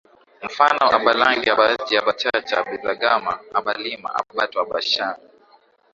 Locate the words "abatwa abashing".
4.19-5.17